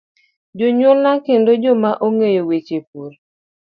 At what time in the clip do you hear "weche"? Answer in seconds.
2.49-2.77